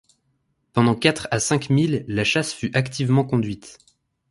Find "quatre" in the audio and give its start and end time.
0.95-1.27